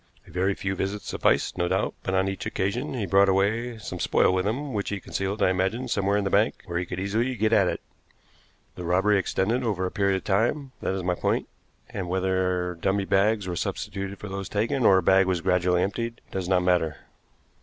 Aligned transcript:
A 0.25 0.31
very 0.31 0.55
few 0.55 0.73
visits 0.73 1.05
sufficed, 1.09 1.59
no 1.59 1.67
doubt; 1.67 1.93
but 2.01 2.15
on 2.15 2.27
each 2.27 2.47
occasion 2.47 2.95
he 2.95 3.05
brought 3.05 3.29
away 3.29 3.77
some 3.77 3.99
spoil 3.99 4.33
with 4.33 4.47
him, 4.47 4.73
which 4.73 4.89
he 4.89 4.99
concealed, 4.99 5.43
I 5.43 5.51
imagine, 5.51 5.87
somewhere 5.87 6.17
in 6.17 6.23
the 6.23 6.31
bank, 6.31 6.63
where 6.65 6.79
he 6.79 6.87
could 6.87 6.99
easily 6.99 7.35
get 7.35 7.53
at 7.53 7.67
it. 7.67 7.81
The 8.73 8.83
robbery 8.83 9.19
extended 9.19 9.61
over 9.63 9.85
a 9.85 9.91
period 9.91 10.15
of 10.17 10.23
time, 10.23 10.71
that 10.81 10.95
is 10.95 11.03
my 11.03 11.13
point, 11.13 11.47
and 11.91 12.09
whether 12.09 12.79
dummy 12.81 13.05
bags 13.05 13.47
were 13.47 13.55
substituted 13.55 14.17
for 14.17 14.27
those 14.27 14.49
taken, 14.49 14.87
or 14.87 14.97
a 14.97 15.03
bag 15.03 15.27
was 15.27 15.39
gradually 15.41 15.83
emptied, 15.83 16.19
does 16.31 16.49
not 16.49 16.63
matter." 16.63 16.97